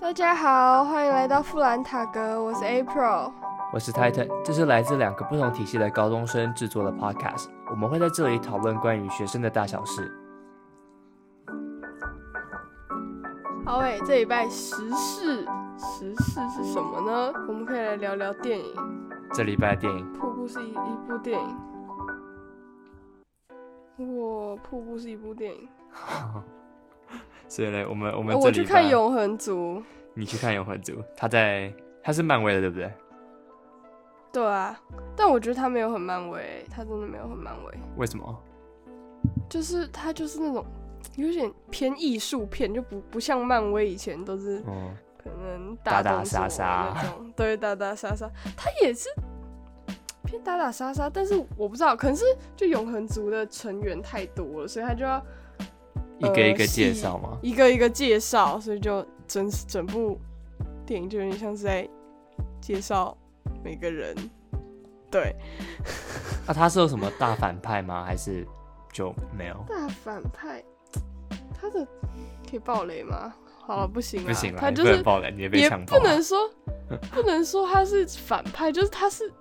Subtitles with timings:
[0.00, 3.32] 大家好，欢迎来到富兰塔格，我是 April。
[3.72, 10.12] 我是 Titan，这是来自两个不同体系的高中生制作的 Podcast，我们会在这里讨论关于学生的大小事。
[13.64, 15.44] 好诶，这礼拜时事，
[15.78, 17.32] 时事是什么呢？
[17.48, 18.74] 我们可以来聊聊电影。
[19.32, 21.56] 这礼拜的电影，瀑布是一一部电影。
[23.96, 25.68] 我瀑布是一部电影。
[27.54, 29.78] 所以呢，我们我们呃我去看《永恒族》。
[30.12, 32.92] 你去看《永恒族》，他在他是漫威的，对不对？
[34.32, 34.76] 对啊，
[35.14, 38.42] 但我觉得他没有很漫威，他真的没有很漫威，为什么？
[39.48, 40.66] 就是他就是那种
[41.14, 49.08] 有点偏艺术片，就不不像漫威以前都是哦、可能打打杀杀那种，对，打打杀杀，他也是
[50.24, 52.24] 偏打打杀杀，但是我不知道，可能是
[52.56, 55.24] 就永恒族的成员太多了，所以他就要
[56.18, 57.38] 一个一个呃介绍吗？
[57.42, 60.18] 一个一个介绍，所以就整整部
[60.86, 61.88] 电影就有点像是在
[62.60, 63.16] 介绍
[63.62, 64.14] 每个人，
[65.10, 65.34] 对，
[66.46, 68.04] 那、 他是有什么大反派吗？
[68.04, 68.46] 还是
[68.92, 69.56] 就没有？
[69.68, 70.62] 大反派，
[71.60, 71.86] 他的
[72.48, 73.34] 可以暴雷吗？
[73.66, 75.98] 好了，不行了，不行了，他就是也不。
[76.02, 76.50] 能说
[77.12, 79.32] 不能说他是反派，就是他是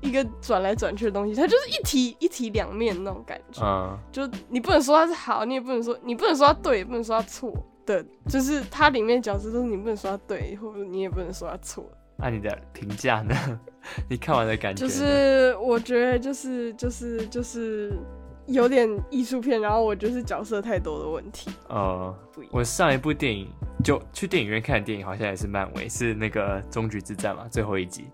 [0.00, 3.62] 一个转来转去的东西，它就是一体一体两面那种感觉。
[3.64, 7.52] 嗯，就你不能说它是好，你也不能说你不能说它对，也不能说它错
[7.86, 11.84] 的，就是它里面角色都是你不能说它对，或者你也不能说它错。
[12.22, 13.34] 那、你的评价呢？
[14.06, 14.92] 你看完的感觉就？
[14.92, 17.98] 是我觉得就是就是就是
[18.46, 21.50] 有点艺术片，然后我就是角色太多的问题。
[21.68, 23.48] 呃，不一样我上一部电影
[23.82, 28.04] 就去电影院看的电影，好像也是漫威，是那个《终局之战》嘛，最后一集。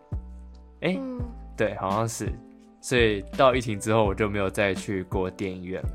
[0.82, 1.20] 哎、嗯，
[1.56, 2.32] 对，好像是。
[2.80, 5.88] 所以到疫情之后，我就没有再去过电影院了。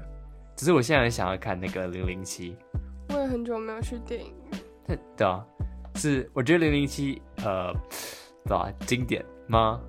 [0.58, 2.56] 只是我现在很想要看那个《零零七
[3.10, 5.46] 我也很久没有去电影院。》，对对啊，
[5.96, 7.74] 是我觉得《零零七》呃，
[8.44, 9.80] 对吧啊经典吗？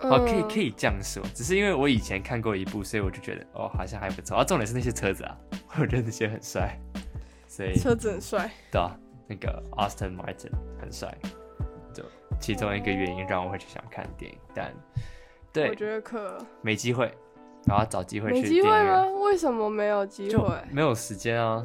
[0.00, 4.36] 哦，可以可以，以这样说，只是因为我以前看过一部，所以我就觉得哦，好像还不错。
[4.38, 5.36] 啊，重点是那些车子啊，
[5.78, 6.80] 我觉得那些很帅，
[7.46, 8.50] 所以车子很帅。
[8.72, 8.96] 对啊，
[9.28, 10.50] 那个 Austin Martin
[10.80, 11.16] 很帅，
[11.92, 12.02] 就
[12.40, 14.72] 其中一个原因让我会去想看电影，但
[15.52, 17.12] 对我对觉得可没机会，
[17.66, 19.20] 然后找机会没机会去电影？
[19.20, 20.54] 为什么没有机就会？
[20.70, 21.64] 没有时间啊。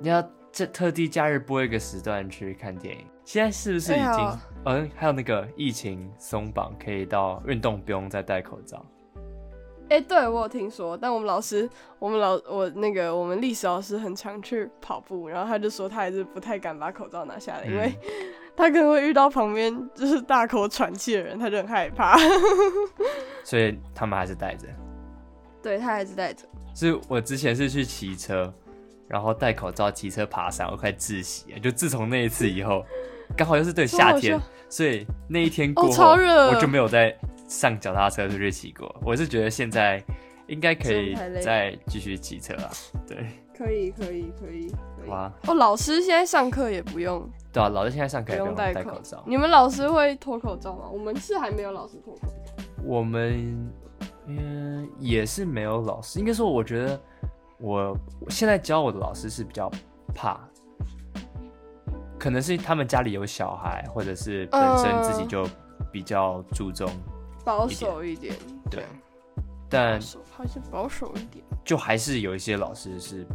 [0.00, 4.38] 你要这特地假日播一个时段去看电影，现在是不是已经？
[4.64, 8.84] 嗯，还有那个疫情松绑，可以到运动不用再戴口罩。
[9.88, 11.68] 哎、对我有听说，但我们老师，
[11.98, 22.16] 我们老我那个我们历史老师很常去跑步，然后他就说他还是不太敢把口罩拿下来，因为嗯他可能会遇到旁边就是大口喘气的人，他就很害怕。
[23.44, 24.66] 所以他们还是戴着。
[25.62, 26.44] 对他还是戴着。
[26.74, 28.52] 是我之前是去骑车，
[29.08, 31.58] 然后戴口罩骑车爬山，我快窒息了。
[31.58, 32.84] 就自从那一次以后，
[33.36, 34.38] 刚好又是对夏天，
[34.68, 38.94] 所以那一天过我就没有再上脚踏车出去骑过。
[39.02, 40.02] 我是觉得现在
[40.46, 42.70] 应该可以再继续骑车了。
[43.06, 43.26] 对，
[43.56, 45.08] 可以可以可以可以。
[45.08, 49.22] 哇，哦，老师现在上课也不用对啊，老师现在上课不也不用用戴口罩。
[49.26, 50.88] 你们老师会脱口罩吗？
[50.90, 52.64] 我们是还没有老师脱口罩。
[52.82, 53.70] 我们
[54.26, 57.00] 嗯也是没有老师，应该说我觉得
[57.58, 59.70] 我我现在教我的老师是比较
[60.14, 60.40] 怕，
[62.18, 65.46] 可能是他们家里有小孩，或者是本身自己嗯就
[65.92, 66.88] 比较注重，
[67.44, 68.34] 保守一点，
[68.70, 68.84] 对，
[69.68, 71.44] 但好像保守一点。
[71.64, 73.26] 就还是有一些老师是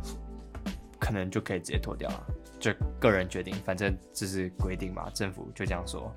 [1.00, 2.28] 可能就可以直接脱掉了，
[2.60, 6.12] 就个人决定，反正这是规定嘛，政府就这样说，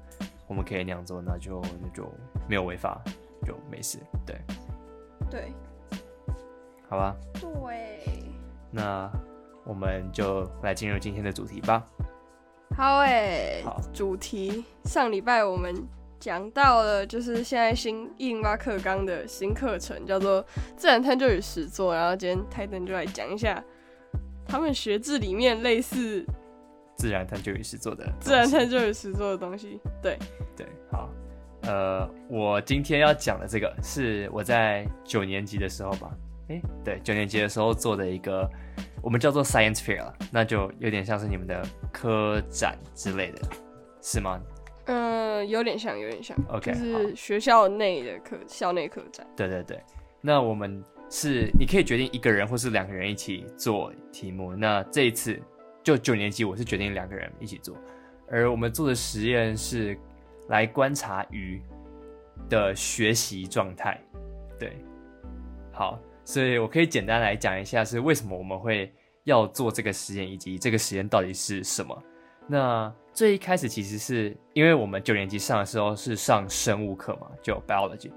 [0.47, 2.11] 我们可以那样做，那就那就
[2.49, 3.01] 没有违法，
[3.45, 4.41] 就没事，对，
[5.31, 5.53] 对
[6.89, 7.17] 好吧。
[7.41, 8.25] 对，
[8.71, 9.11] 那
[9.65, 11.87] 我们就来进入今天的主题吧。
[12.77, 15.75] 好诶、好主题上礼拜我们
[16.19, 20.45] 讲到了，就是现在新一零八课纲的新课程叫做
[20.77, 23.63] 自然探究与实作，然后今天泰登就来讲一下
[24.51, 26.27] 他们学制里面类似
[26.97, 29.81] 自然探究与实作的自然探究，究与实作的东西。
[30.03, 30.19] 对，
[30.57, 31.09] 对，好，
[31.63, 36.11] 呃，我今天要讲的这个是我在九年级的时候吧，
[36.49, 38.51] 诶，对，九年级的时候做的一个，
[39.01, 43.43] 我们叫做 Science Fair 了，那就有点像是你们的科展之类的，
[44.03, 44.41] 是吗？
[44.87, 49.25] 嗯、有点像，有点像 OK，就是学校内的课校内课展。
[49.37, 49.81] 对对对，
[50.21, 54.55] 那我们是你可以决定一个人或是两个人一起做题目。
[54.55, 55.39] 那这一次
[55.83, 57.77] 就九年级，我是决定两个人一起做，
[58.29, 59.99] 而我们做的实验是
[60.49, 61.61] 来观察鱼
[62.49, 64.01] 的学习状态。
[64.59, 64.77] 对，
[65.73, 68.93] 好，所以我可以简单来讲一下是为什么我们会
[69.25, 72.03] 要做这个实验，以及这个实验到底是什么。
[72.47, 78.11] 那最一开始其实是因为我们九年级上的时候是上生物课嘛，就 biology，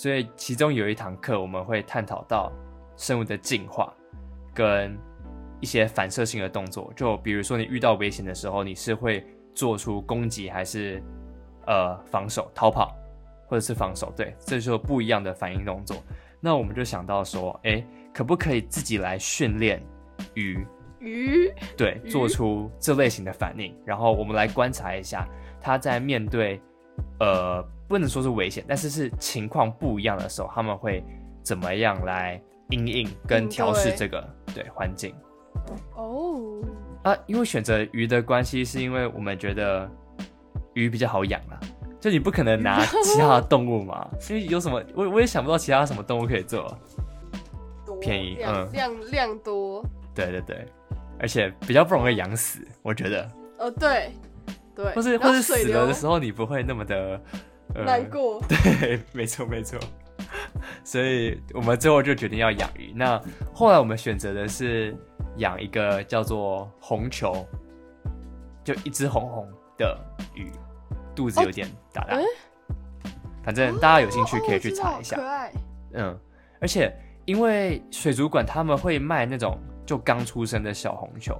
[0.00, 2.50] 所以其中有一堂课我们会探讨到
[2.96, 3.92] 生物的进化
[4.54, 4.98] 跟
[5.60, 9.22] 一些反射性的动作，就比如说你遇到危险的时候，你是会
[9.54, 11.02] 做出攻击还是
[11.66, 12.96] 呃防守、逃跑，
[13.46, 14.10] 或者是防守？
[14.16, 16.02] 对，这就是不一样的反应动作。
[16.40, 19.82] 那我们就想到说，哎，可不可以自己来训练
[20.32, 20.66] 鱼？
[20.98, 25.28] 鱼对，做出这类型的反应，然后我们来观察一下，
[25.60, 26.58] 它在面对
[27.18, 31.02] 呃不能说是危险，但是是情况不一样的时候，他们会
[31.42, 35.12] 怎么样来应应跟调试这个对环境？
[35.96, 36.62] 哦，
[37.02, 39.90] 啊，因为选择鱼的关系，是因为我们觉得
[40.74, 41.58] 鱼比较好养啊，
[42.00, 46.78] 就你不可能拿其他的动物嘛， 因为有什么我我也想不到其他什么动物可以做，
[48.00, 49.84] 便宜，嗯，量量多，
[50.14, 50.64] 对对对。
[51.22, 53.30] 而且比较不容易养死，我觉得。
[53.58, 54.10] 哦，对，
[54.74, 54.94] 对。
[54.94, 57.20] 或是或是死了的时候，你不会那么的
[57.74, 58.42] 难过。
[58.48, 59.78] 对，没错没错。
[60.84, 62.92] 所以我们最后就决定要养鱼。
[62.94, 63.20] 那
[63.52, 64.96] 后来我们选择的是
[65.36, 67.46] 养一个叫做红球，
[68.64, 69.98] 就一只红红的
[70.34, 70.50] 鱼，
[71.14, 72.18] 肚子有点大大。
[73.42, 75.16] 反正大家有兴趣可以去查一下。
[75.16, 75.52] 可爱。
[75.94, 76.18] 嗯，
[76.60, 76.94] 而且
[77.24, 79.58] 因为水族馆他们会卖那种。
[79.86, 81.36] 就刚出生的小红球，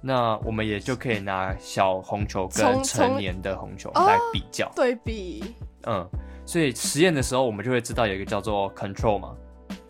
[0.00, 5.56] 那我们也就可以拿小红球跟成年的红球来比较对比。
[5.82, 6.08] 嗯，
[6.44, 9.36] 所以实验的时候，我们就会知道有一个叫做 control 嘛，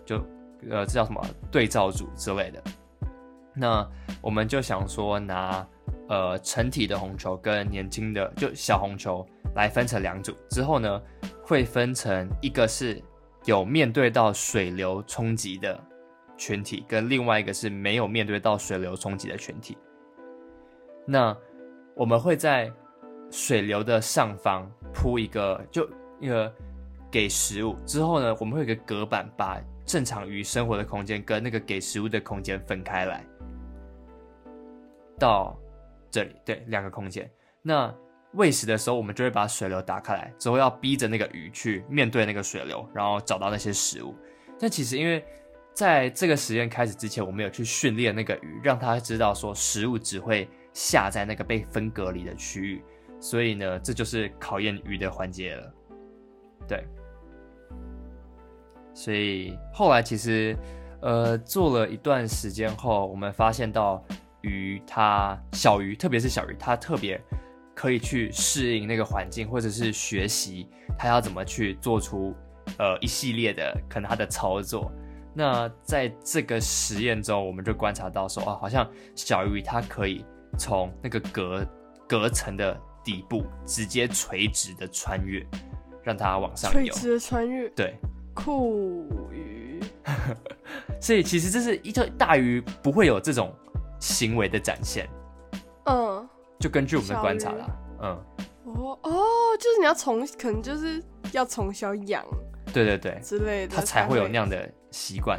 [0.05, 0.17] 就
[0.71, 2.63] 呃这叫什么对照组之类的。
[3.55, 3.89] 那
[4.21, 5.67] 我们就想说拿
[6.09, 11.03] 呃成体的红球跟年轻的就小红球来分成两组，之后呢
[11.43, 13.03] 会分成一个是
[13.45, 15.79] 有面对到水流冲击的。
[16.41, 19.77] 群体跟另外一个是没有面对到水流冲击的群体。
[21.05, 21.37] 那
[21.97, 22.73] 我们会在
[23.29, 26.53] 水流的上方铺一个，就一个
[27.09, 33.25] 给食物之后呢，我们会有个隔板，把正常鱼生活的空间跟那个给食物的空间分开来。
[35.17, 35.57] 到
[36.11, 37.31] 这里，对，两个空间。
[37.63, 37.95] 那
[38.33, 44.17] 喂食的时候，我们就会把水流打开来，之后要逼着那个鱼去面对那个水流，然后找到那些食物。
[44.59, 45.25] 但其实因为
[45.73, 52.83] 在这个实验开始之前，我们有去训练那个鱼，让它知道说食物只会下在那个被分隔离的区域，
[53.21, 55.73] 所以呢，这就是考验鱼的环节了。
[56.67, 56.85] 对，
[58.95, 60.57] 所以后来其实，
[61.01, 64.05] 呃，做了一段时间后，我们发现到
[64.43, 67.21] 鱼它小鱼，特别是小鱼，它特别
[67.75, 70.69] 可以去适应那个环境，或者是学习
[70.99, 72.35] 它要怎么去做出
[72.79, 74.93] 呃一系列的可能它的操作。
[75.35, 80.25] 那在这个实验中，我们就观察到说，啊，好像小鱼它可以
[80.59, 81.67] 从那个隔
[82.09, 85.45] 隔层的底部直接垂直的穿越，
[86.03, 86.93] 让它往上游。
[86.93, 87.69] 垂直的穿越。
[87.71, 87.95] 对。
[88.35, 89.81] 酷鱼。
[91.01, 93.55] 所以其实这是一条大鱼不会有这种
[94.01, 95.09] 行为的展现。
[95.85, 96.29] 嗯。
[96.59, 97.67] 就根据我们的观察啦。
[98.03, 98.25] 嗯。
[98.65, 99.13] 哦哦，
[99.59, 101.03] 就是你要从可能就是
[101.33, 102.25] 要从小养。
[102.73, 103.19] 对对对。
[103.23, 103.77] 之类的。
[103.77, 104.69] 它才会有那样的。
[104.91, 105.39] 习惯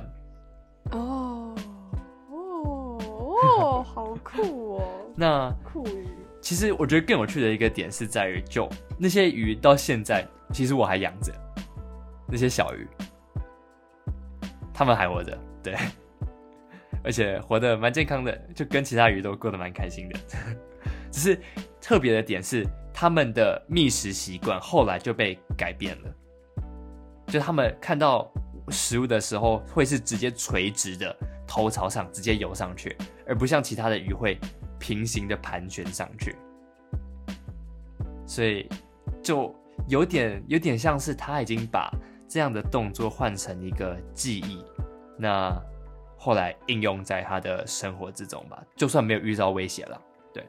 [0.91, 1.55] 哦
[2.29, 2.99] 哦
[3.57, 4.83] 哦， 好酷哦！
[5.15, 6.07] 那酷鱼，
[6.41, 11.33] 其实我觉得更有趣的一个点是在于，就那些鱼到现在，其实我还养着
[12.27, 12.87] 那些小鱼，
[14.73, 15.75] 他们还活着，对，
[17.03, 20.19] 而且活得蛮健康的，就跟其他鱼都过得蛮开心的。
[21.11, 21.39] 只是
[21.81, 26.13] 特别的点是，他们的觅食习惯后来就被改变了，
[27.27, 28.31] 就他们看到。
[28.71, 31.17] 食物的时候会是直接垂直的
[31.47, 34.39] 头朝上直接游上去，而不像其他的鱼会
[34.79, 36.35] 平行的盘旋上去，
[38.25, 38.67] 所以
[39.21, 39.53] 就
[39.87, 41.91] 有点有点像是他已经把
[42.27, 44.63] 这样的动作换成一个记忆，
[45.17, 45.55] 那
[46.17, 50.01] 后来应用在他的生活之中吧，就算没有遇到威胁了，
[50.33, 50.47] 对，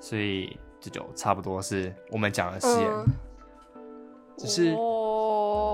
[0.00, 2.90] 所以这就差不多是我们讲的实验，
[4.36, 4.76] 只是。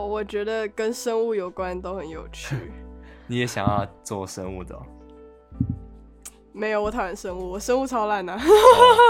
[0.08, 2.56] 我觉得跟生物有关都很有趣。
[3.28, 4.76] 你也想要做生物的？
[6.58, 8.36] 没有，我讨厌生物，我生物超烂的，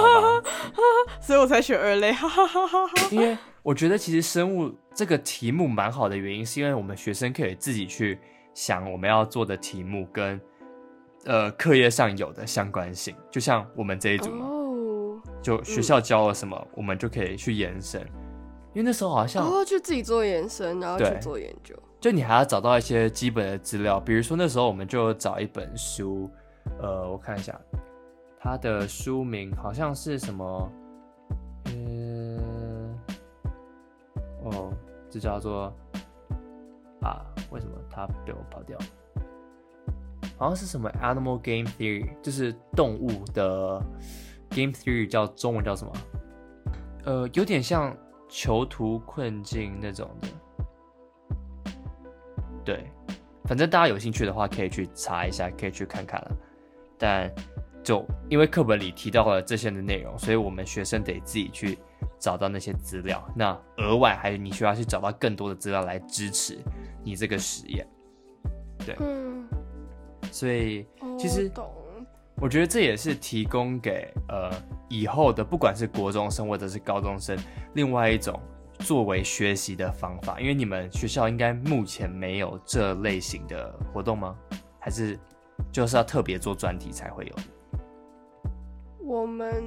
[1.18, 2.14] 所以我才选二类。
[3.10, 8.18] 因为我觉得其实生物这个题目蛮好的原因，是因为我们学生可以自己去
[8.52, 10.38] 想我们要做的题目跟
[11.24, 14.46] 呃课业上有的相关性，就像我们这一组嘛，
[15.42, 18.00] 就学校教了什么，我们就可以去延伸。
[18.74, 21.74] 因为那时候好像哦，就自己做延伸，然后去做研究。
[21.98, 26.30] 就你还要找到一些基本的资料，比如说那时候我们就找一本书，
[26.80, 27.58] 呃，我看一下，
[28.38, 30.72] 它的书名好像是什么，
[31.66, 32.98] 嗯，
[34.44, 34.72] 哦，
[35.10, 35.72] 这叫做
[37.02, 38.78] 啊，为什么它被我跑掉？
[40.36, 43.82] 好像是什么 Animal Game Theory，就是动物的
[44.50, 45.92] Game Theory，叫中文叫什么？
[47.04, 47.96] 呃，有点像
[48.28, 50.28] 囚徒困境那种的。
[52.64, 52.88] 对，
[53.46, 56.36] 反正大家有兴趣的话，可以去查一下，可以去看看了。
[56.98, 57.32] 但
[57.82, 61.78] 就因为课本里提到了这些的内容，所以我们学生得自己去
[62.18, 63.26] 找到那些资料。
[63.34, 66.58] 那额外还有你需要去找到更多的资料来支持
[67.02, 67.86] 你这个实验。
[68.84, 69.48] 对，嗯，
[70.30, 70.86] 所以
[71.18, 71.50] 其实，
[72.40, 74.50] 我觉得这也是提供给呃
[74.88, 77.38] 以后的不管是国中生或者是高中生，
[77.74, 78.38] 另外一种
[78.80, 80.40] 作为学习的方法。
[80.40, 84.36] 因为你们学校应该目前没有这类型的活动吗？
[84.78, 85.18] 还是
[85.72, 87.34] 就是要特别做专题才会有？
[89.00, 89.64] 我们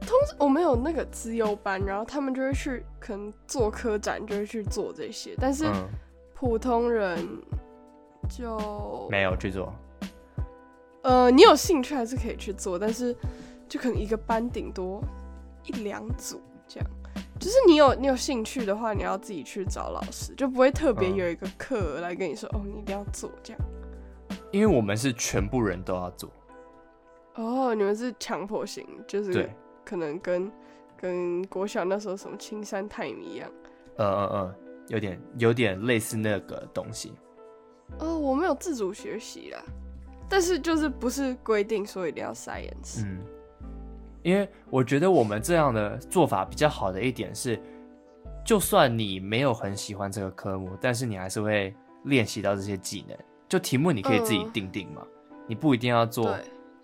[0.00, 5.88] 通我们有那个资优班，然后他们就会去可能做科展，就会去做这些，但是嗯，
[6.34, 7.18] 普通人
[8.28, 9.72] 就没有去做。
[11.02, 13.14] 呃，你有兴趣还是可以去做，但是
[13.68, 15.02] 就可能一个班顶多
[15.64, 16.90] 一两组这样。
[17.38, 23.62] 就是你有你有兴趣的话，你要自己去找老师，就不会特别嗯有一个课来跟你说，哦，你一定要做这样。
[24.50, 26.30] 因为我们是全部人都要做，
[27.34, 29.50] 哦，你们是强迫型，就是对，
[29.84, 30.50] 可能跟
[30.96, 33.50] 跟国小那时候什么青山泰米一样。
[33.96, 34.54] 嗯嗯嗯，
[34.88, 37.12] 有点有点类似那个东西。
[37.98, 39.62] 哦，我没有自主学习啦，
[40.28, 43.04] 但是就是不是规定说一定要 science。
[43.04, 43.18] 嗯，
[44.22, 47.60] 因为我觉得我们这样的做法比较好的一点是，
[48.44, 53.16] 就算你没有很喜欢这个科目，但是你还是会练习到这些技能。
[53.54, 54.50] 就题目你可以自己嗯。
[54.52, 55.02] 定定嘛，
[55.46, 56.36] 你不一定要做，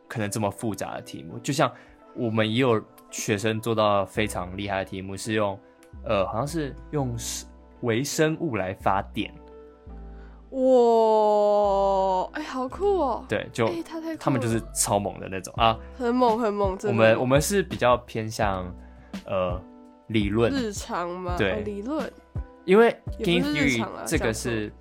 [0.07, 1.37] 可能这么复杂的题目。
[1.41, 1.69] 就像
[2.15, 5.59] 我们也有学生做到非常厉害的题目，是用
[6.05, 7.45] 呃好像是用是
[7.81, 9.35] 微生物来发电，
[10.51, 13.25] 哇，哎、好酷哦！
[13.29, 14.63] 对，就哎、他太他们就是。
[14.73, 15.77] 超猛的那种啊。
[15.99, 18.65] 很猛很猛，我们我们是比较偏向
[19.27, 19.61] 呃
[20.07, 22.13] 理论，日常嘛，对哦理论。
[22.65, 22.97] 因为
[24.07, 24.73] 这个是，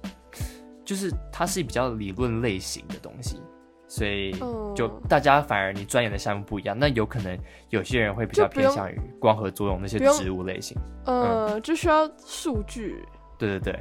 [0.89, 3.39] 就是它是比较理论类型的东西，
[3.87, 4.73] 所以嗯。
[4.75, 7.37] 就大家反而你钻研的项目不一样，那有可能
[7.69, 13.05] 有些人会比较偏向于光合作用那些植物类型，呃，就需要数据。
[13.37, 13.75] 对对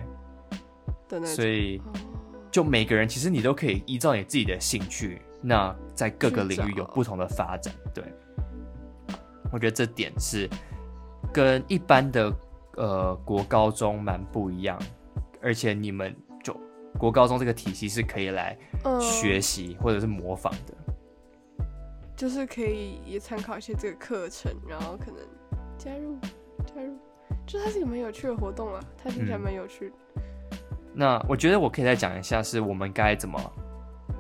[1.09, 1.25] 对。
[1.25, 1.93] 所以哦。
[2.51, 7.73] 就每个人其实你都可以依照你自己的兴趣，那在各个去领域有不同的发展。
[7.95, 8.05] 对，
[9.51, 10.47] 我觉得这点是
[11.33, 12.31] 跟一般的
[12.77, 14.79] 呃国高中蛮不一样，
[15.41, 16.28] 而且你们就
[16.97, 20.75] 国高中这个体系是可以来嗯学习或者是模仿的。
[22.17, 25.21] 就是可以也参考一些这个课程，然后可能
[25.77, 26.19] 加入
[26.67, 26.99] 加入，
[27.47, 29.95] 就它是一个蛮有趣的活动啊，它听起来嗯蛮有趣的。
[30.93, 33.53] 那我觉得我可以再讲一下，是我们该怎么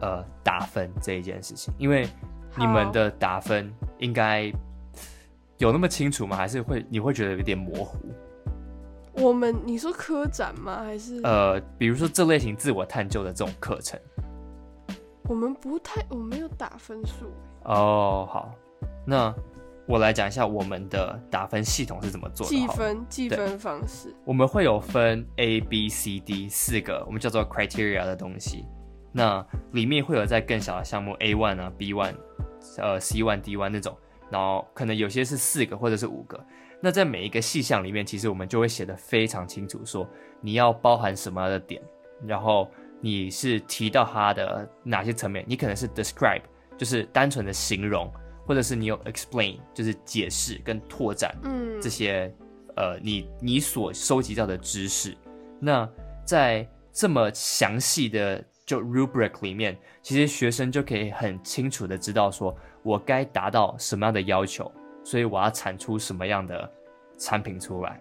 [0.00, 2.08] 呃打分这一件事情，因为
[2.56, 4.52] 你们的打分应该
[5.56, 6.37] 有那么清楚吗？
[6.37, 7.98] 还是会你会觉得有点模糊？
[9.20, 10.84] 我们你说科展吗？
[10.84, 13.98] 还是呃，比如说这类型自我探究的这种课程。
[15.25, 17.26] 我们不太我没有打分数
[17.64, 18.54] 哦，好，
[19.04, 19.34] 那
[19.87, 22.50] 我来讲一下我们的打分系统是怎么做的。
[22.50, 24.14] 计分计分方式。
[24.25, 28.64] 我们会有分 A、B、C、D 四个，我们叫做 criteria 的东西。
[29.12, 32.14] 那里面会有在更小的项目 A one 啊、B one、
[32.78, 33.96] 呃 C one、D one 那种，
[34.30, 36.42] 然后可能有些是四个或者是五个。
[36.80, 40.08] 那在每一个细项里面，其实我们就会写得非常清楚，说
[40.40, 41.82] 你要包含什么样的点，
[42.26, 42.70] 然后
[43.00, 46.42] 你是提到它的哪些层面，你可能是 describe，
[46.76, 48.12] 就是单纯的形容，
[48.47, 51.37] 或者是你有 explain，就是解释跟拓展。
[51.42, 52.32] 嗯，这些
[52.76, 55.16] 呃你你所收集到的知识。
[55.61, 55.88] 那
[56.25, 64.70] 在这么详细的就 rubric 里面，其实学生就可以很清楚的知道说我该达到什么样的要求，
[65.08, 66.70] 所以我要产出什么样的
[67.16, 67.98] 产品出来。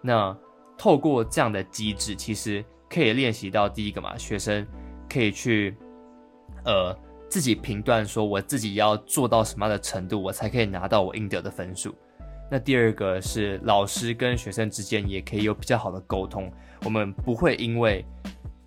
[0.00, 0.34] 那
[0.78, 4.66] 透过这样的机制，其实可以练习到第一个嘛，学生
[5.10, 5.76] 可以去
[6.64, 6.96] 呃
[7.28, 11.94] 自己评断说我自己要做到什么样的程度，我才可以拿到我应得的分数。
[12.50, 16.50] 那第二个是老师跟学生之间也可以有比较好的沟通，
[16.82, 18.02] 我们不会因为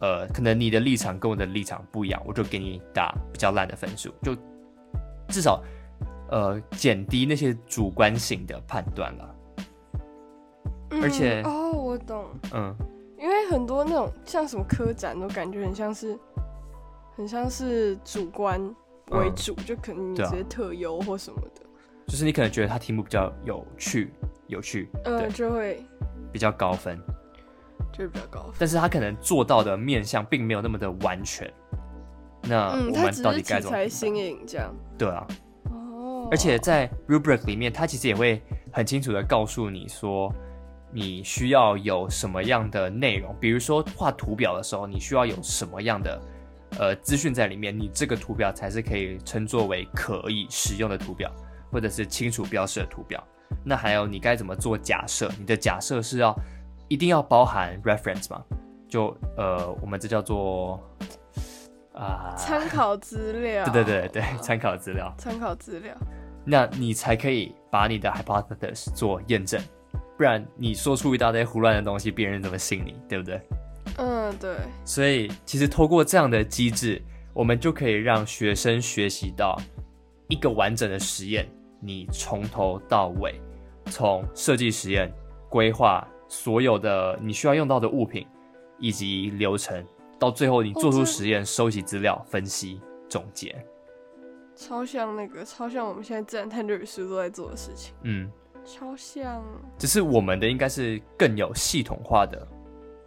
[0.02, 4.36] 呃可能你的立场跟我的立场不一样，我就给你打比较烂的分数，就
[5.30, 5.64] 至少
[6.32, 9.36] 呃减低那些主观性的判断了。
[10.90, 12.76] 嗯而且哦，我懂，嗯，
[13.18, 16.20] 因为很多那种像什么科展，都感觉很像是
[17.16, 18.60] 很像是主观
[19.12, 21.62] 为主，就可能你直接特优或什么的，
[22.08, 24.12] 就是你可能觉得它题目比较有趣，
[24.48, 25.82] 有趣，对嗯，就会
[26.30, 27.00] 比较高分，
[27.94, 28.54] 就会比较高分。
[28.60, 31.50] 但是他可能做到的面向并没有那么的完全。
[32.44, 34.26] 那嗯，我们到底该怎么新断？
[34.26, 34.76] 颖这样。
[34.98, 35.34] 对啊，哦，
[36.32, 40.34] 而且在 rubric 里面，它其实也会很清楚的告诉你说，
[40.90, 46.22] 你需要有什么样的内容，比如说画图表的时候，你需要有什么样的
[46.80, 51.30] 呃资讯在里面，你这个图表才是可以称作为可以使用的图表，
[51.70, 53.22] 或者是清楚标示的图表。
[53.64, 55.30] 那还有你该怎么做假设？
[55.38, 56.34] 你的假设是要
[56.88, 58.42] 一定要包含 reference 吗？
[58.88, 60.82] 就呃，我们这叫做
[61.94, 63.66] 啊，参考资料。
[63.66, 65.14] 对对对对，参考资料。
[65.18, 65.94] 参考资料。
[66.52, 69.58] 那你才可以把你的 hypothesis 做验证，
[70.18, 73.40] 不然你说出一大堆胡乱的东西，别人怎么信你，对不对？
[73.98, 77.02] 嗯，对，所以其实通过这样的机制，
[77.34, 79.58] 我们就可以让学生学习到
[80.28, 81.48] 一个完整的实验，
[81.80, 83.40] 你从头到尾，
[83.86, 85.10] 从设计实验、
[85.50, 88.28] 规划所有的你需要用到的物品
[88.78, 89.82] 以及流程，
[90.20, 93.56] 到最后你做出实验、收集资料、分析、总结。
[94.56, 98.32] 超像那个，超像我们现在自然探究与实都在做的事情，嗯，
[98.66, 99.44] 超像。
[99.78, 102.48] 只是我们的应该是更有系统化的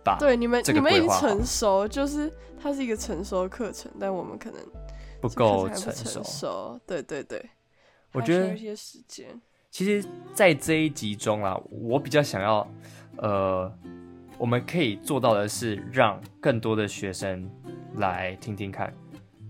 [0.04, 0.16] 吧？
[0.18, 4.60] 对，你们你们已经成熟，就是它是一个成熟的课程，但我们可能
[5.20, 5.92] 不够成
[6.24, 6.80] 熟。
[6.86, 7.50] 对对对，
[8.12, 9.40] 我觉得还需要一些时间。
[9.70, 12.68] 其实，在这一集中啊，我比较想要，
[13.16, 13.72] 呃，
[14.38, 17.50] 我们可以做到的是让更多的学生
[17.96, 18.94] 来听听看，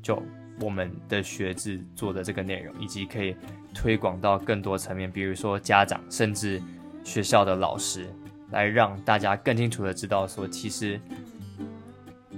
[0.02, 0.22] 就
[0.60, 3.36] 我们的学制做的这个内容，以及可以
[3.74, 6.62] 推广到更多层面，比如说家长，甚至
[7.02, 8.06] 学校的老师，
[8.50, 11.00] 来让大家更清楚的知道说，其实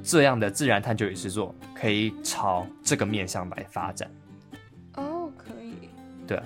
[0.03, 4.11] 这样的自然探究与实作可以朝这个面向来发展。
[4.95, 5.91] 哦，可以，
[6.27, 6.41] 对，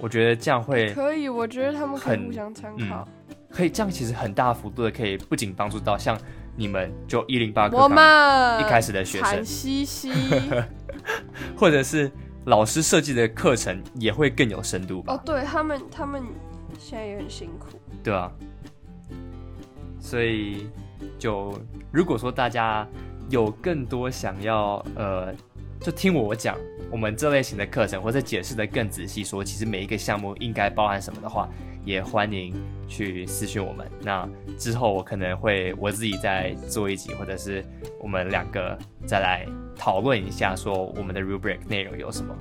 [0.00, 3.08] 我觉得这样会可以，我觉得他们可以很互相参嗯考。
[3.48, 6.18] 可以这样，其实很大幅度的可以不仅帮助到像
[6.56, 10.10] 你们就一零八课我，们一开始的学生惨兮兮
[11.56, 12.10] 或者是
[12.46, 15.14] 老师设计的课程也会更有深度吧？
[15.14, 16.22] 哦，对他们，他们
[16.78, 17.78] 现在也很辛苦。
[18.02, 18.30] 对啊，
[20.00, 20.68] 所以
[21.18, 21.58] 就
[21.90, 22.86] 如果说大家
[23.28, 25.34] 有更多想要呃，
[25.80, 26.56] 就听我讲
[26.90, 31.48] 我们这类型的课程，或者解释的更仔细说，其实每一个项目应该包含什么的话，
[31.84, 32.54] 也欢迎
[32.86, 33.90] 去私讯我们。
[34.00, 37.64] 那之后我可能会我自己再做一集，或者是
[38.00, 39.44] 我们两个再来
[39.78, 42.34] 讨论一下，说我们的 rubric 内容有什么。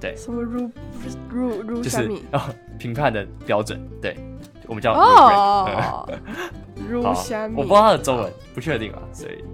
[0.00, 0.70] 对，什么如
[1.30, 2.24] 如如就是虾米？
[2.32, 2.40] 哦，
[2.78, 4.16] 评判的标准，对，
[4.66, 5.34] 我们叫 rubric。
[7.04, 7.54] 哦，虾米？
[7.56, 9.44] 我不知道它的中文，不确定啊，所以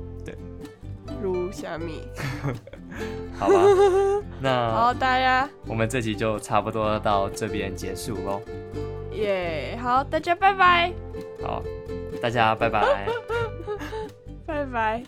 [1.22, 2.02] 如虾米。
[3.38, 3.54] 好吧，
[4.40, 8.40] 那好，大家我们这集就差不多到这边结束喽。
[9.12, 10.92] 耶好，大家拜拜，
[11.42, 11.62] 好，
[12.22, 13.06] 大家拜拜。
[14.46, 15.02] 拜拜。